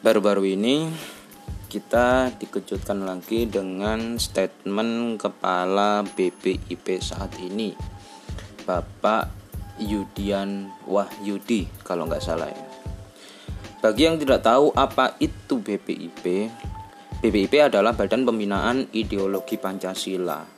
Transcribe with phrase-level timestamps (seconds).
[0.00, 0.88] Baru-baru ini
[1.68, 7.76] kita dikejutkan lagi dengan statement kepala BPIP saat ini
[8.64, 9.28] Bapak
[9.76, 12.64] Yudian Wahyudi kalau nggak salah ya.
[13.84, 16.48] Bagi yang tidak tahu apa itu BPIP,
[17.20, 20.48] BPIP adalah Badan Pembinaan Ideologi Pancasila.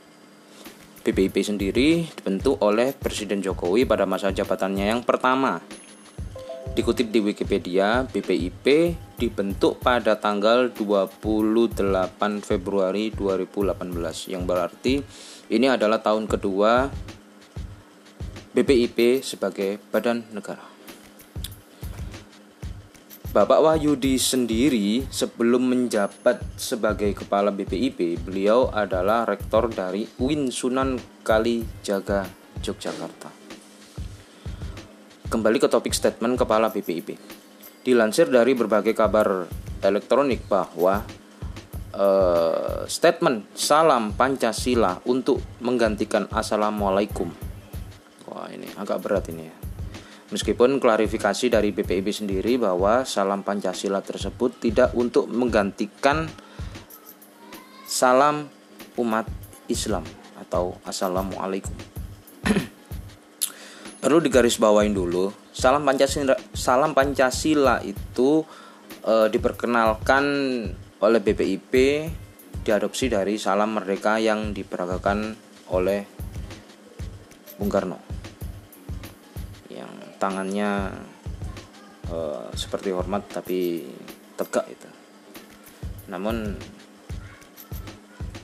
[1.03, 5.59] BPIP sendiri dibentuk oleh Presiden Jokowi pada masa jabatannya yang pertama
[6.73, 11.79] Dikutip di Wikipedia, BPIP dibentuk pada tanggal 28
[12.43, 14.99] Februari 2018 yang berarti
[15.47, 16.91] ini adalah tahun kedua
[18.51, 20.67] BPIP sebagai badan negara.
[23.33, 32.29] Bapak Wahyudi sendiri sebelum menjabat sebagai kepala BPIP, beliau adalah rektor dari UIN Sunan Kalijaga
[32.61, 33.33] Yogyakarta.
[35.33, 37.42] Kembali ke topik statement Kepala BPIP.
[37.83, 39.51] Dilansir dari berbagai kabar
[39.83, 41.03] elektronik bahwa
[41.99, 47.27] uh, statement salam Pancasila untuk menggantikan Assalamualaikum.
[48.31, 49.57] Wah ini agak berat ini ya.
[50.33, 56.25] Meskipun klarifikasi dari BPIP sendiri bahwa salam Pancasila tersebut tidak untuk menggantikan
[57.85, 58.49] salam
[58.97, 59.29] umat
[59.69, 60.07] Islam
[60.41, 62.02] atau Assalamualaikum.
[64.03, 68.43] Perlu digarisbawain dulu salam pancasila salam pancasila itu
[68.99, 70.25] e, diperkenalkan
[70.99, 71.75] oleh BPIP
[72.67, 75.39] diadopsi dari salam merdeka yang diperagakan
[75.71, 76.03] oleh
[77.59, 77.99] Bung Karno.
[79.71, 80.91] Yang tangannya
[82.11, 82.19] e,
[82.59, 83.87] seperti hormat tapi
[84.35, 84.89] tegak itu.
[86.11, 86.59] Namun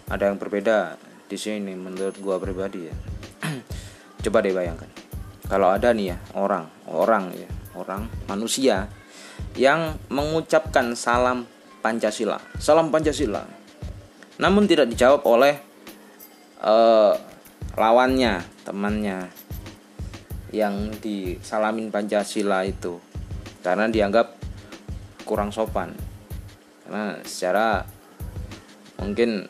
[0.06, 0.94] ada yang berbeda
[1.26, 2.96] di sini menurut gua pribadi ya.
[4.22, 5.07] Coba deh bayangkan
[5.48, 8.92] kalau ada nih ya orang orang ya orang manusia
[9.56, 11.48] yang mengucapkan salam
[11.80, 12.36] Pancasila.
[12.58, 13.46] Salam Pancasila.
[14.38, 15.56] Namun tidak dijawab oleh
[16.62, 17.14] uh,
[17.78, 19.30] lawannya temannya
[20.52, 23.00] yang disalamin Pancasila itu.
[23.64, 24.36] Karena dianggap
[25.24, 25.94] kurang sopan.
[26.84, 27.82] Karena secara
[28.98, 29.46] mungkin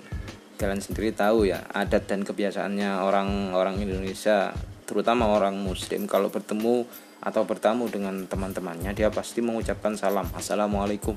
[0.58, 4.50] kalian sendiri tahu ya adat dan kebiasaannya orang-orang Indonesia
[4.88, 6.88] terutama orang muslim kalau bertemu
[7.20, 10.24] atau bertamu dengan teman-temannya dia pasti mengucapkan salam.
[10.32, 11.12] Assalamualaikum.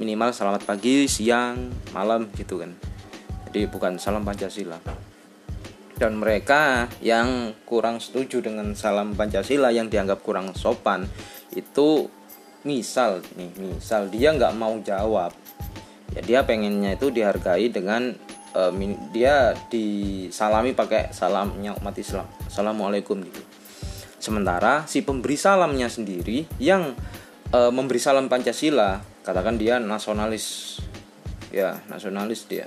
[0.00, 2.72] Minimal selamat pagi siang malam gitu kan.
[3.52, 4.80] Jadi bukan salam pancasila.
[5.96, 11.08] Dan mereka yang kurang setuju dengan salam pancasila yang dianggap kurang sopan
[11.56, 12.08] itu
[12.68, 15.32] misal nih misal dia nggak mau jawab.
[16.16, 18.16] Ya dia pengennya itu dihargai dengan
[18.56, 18.72] uh,
[19.12, 22.24] dia disalami pakai salamnya umat Islam.
[22.48, 23.44] Assalamualaikum gitu.
[24.16, 26.96] Sementara si pemberi salamnya sendiri yang
[27.52, 30.80] uh, memberi salam Pancasila katakan dia nasionalis.
[31.52, 32.66] Ya nasionalis dia.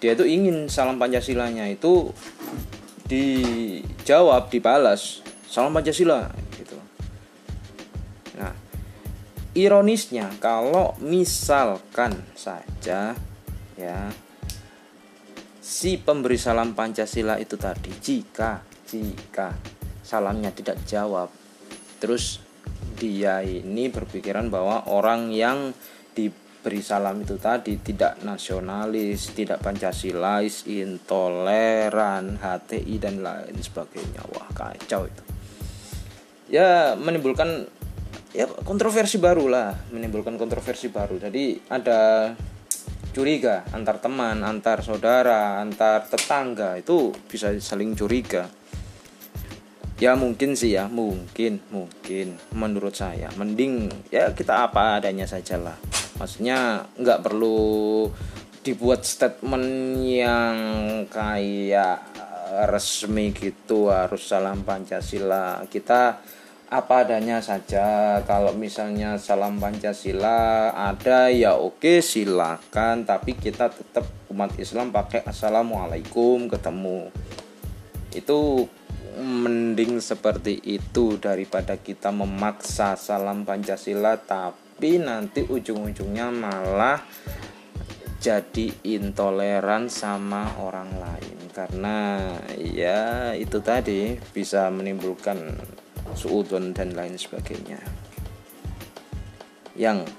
[0.00, 2.10] Dia itu ingin salam Pancasilanya itu
[3.06, 6.26] dijawab dibalas salam Pancasila
[6.58, 6.76] gitu.
[8.36, 8.52] Nah
[9.54, 13.18] ironisnya kalau misalkan saja
[13.74, 13.98] ya
[15.60, 19.52] si pemberi salam Pancasila itu tadi jika jika
[20.00, 21.28] salamnya tidak jawab
[22.00, 22.40] terus
[23.00, 25.72] dia ini berpikiran bahwa orang yang
[26.12, 34.20] diberi salam itu tadi tidak nasionalis, tidak pancasilais, intoleran, HTI dan lain sebagainya.
[34.36, 35.24] Wah, kacau itu.
[36.52, 37.64] Ya, menimbulkan
[38.36, 41.16] ya kontroversi baru lah, menimbulkan kontroversi baru.
[41.16, 42.34] Jadi ada
[43.10, 48.48] curiga antar teman, antar saudara, antar tetangga itu bisa saling curiga.
[50.00, 55.76] Ya mungkin sih ya, mungkin, mungkin menurut saya mending ya kita apa adanya saja lah.
[56.16, 58.08] Maksudnya nggak perlu
[58.64, 60.56] dibuat statement yang
[61.08, 62.00] kayak
[62.68, 65.64] resmi gitu harus salam Pancasila.
[65.68, 66.16] Kita
[66.70, 68.22] apa adanya saja.
[68.22, 73.02] Kalau misalnya salam Pancasila ada ya oke silakan.
[73.02, 77.10] Tapi kita tetap umat Islam pakai assalamualaikum ketemu.
[78.14, 78.70] Itu
[79.18, 84.14] mending seperti itu daripada kita memaksa salam Pancasila.
[84.22, 87.02] Tapi nanti ujung-ujungnya malah
[88.22, 91.38] jadi intoleran sama orang lain.
[91.50, 92.30] Karena
[92.62, 95.58] ya itu tadi bisa menimbulkan
[96.14, 97.78] suudon dan lain sebagainya.
[99.76, 100.10] Yang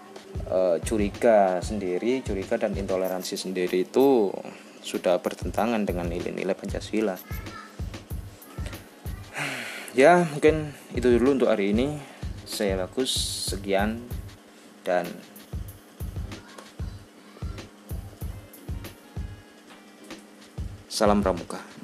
[0.48, 4.32] e, curiga sendiri curiga dan intoleransi sendiri itu
[4.82, 7.16] sudah bertentangan dengan nilai-nilai Pancasila.
[9.92, 12.00] Ya mungkin itu dulu untuk hari ini.
[12.48, 13.12] Saya bagus
[13.52, 14.00] sekian
[14.88, 15.04] dan
[20.88, 21.81] salam pramuka.